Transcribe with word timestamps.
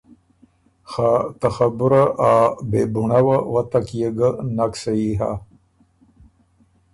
خه 0.89 1.09
ته 1.39 1.47
خبُره 1.55 2.03
ا 2.31 2.33
بې 2.69 2.81
بُونړؤه 2.93 3.37
وتک 3.53 3.87
يې 3.99 4.09
ګه 4.17 4.29
نک 4.55 4.73
سهی 4.81 5.09
هۀ۔ 5.19 5.31